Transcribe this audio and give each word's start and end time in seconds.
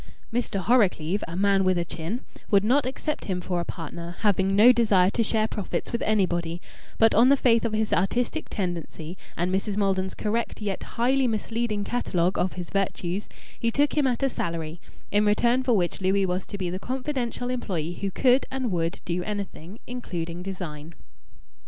Mr. 0.33 0.59
Horrocleave, 0.59 1.23
a 1.27 1.35
man 1.35 1.63
with 1.63 1.77
a 1.77 1.85
chin, 1.85 2.21
would 2.49 2.63
not 2.63 2.87
accept 2.87 3.25
him 3.25 3.39
for 3.39 3.59
a 3.59 3.63
partner, 3.65 4.15
having 4.21 4.55
no 4.55 4.71
desire 4.71 5.11
to 5.11 5.21
share 5.21 5.47
profits 5.47 5.91
with 5.91 6.01
anybody; 6.01 6.59
but 6.97 7.13
on 7.13 7.29
the 7.29 7.37
faith 7.37 7.65
of 7.65 7.73
his 7.73 7.93
artistic 7.93 8.47
tendency 8.49 9.15
and 9.37 9.53
Mrs. 9.53 9.77
Maldon's 9.77 10.15
correct 10.15 10.59
yet 10.59 10.81
highly 10.97 11.27
misleading 11.27 11.83
catalogue 11.83 12.39
of 12.39 12.53
his 12.53 12.71
virtues, 12.71 13.29
he 13.59 13.69
took 13.69 13.95
him 13.95 14.07
at 14.07 14.23
a 14.23 14.29
salary, 14.31 14.81
in 15.11 15.23
return 15.23 15.61
for 15.61 15.73
which 15.73 16.01
Louis 16.01 16.25
was 16.25 16.47
to 16.47 16.57
be 16.57 16.71
the 16.71 16.79
confidential 16.79 17.51
employee 17.51 17.93
who 17.93 18.09
could 18.09 18.47
and 18.49 18.71
would 18.71 19.01
do 19.05 19.21
anything, 19.21 19.77
including 19.85 20.41
design. 20.41 20.95